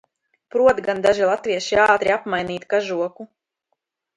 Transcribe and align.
Prot 0.53 0.79
gan 0.87 1.03
daži 1.03 1.27
latvieši 1.31 1.79
ātri 1.83 2.15
apmainīt 2.17 2.67
kažoku! 2.75 3.29